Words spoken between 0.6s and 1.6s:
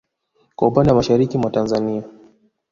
upande wa mashariki mwa